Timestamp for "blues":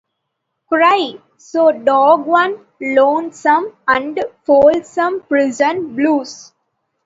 5.95-6.51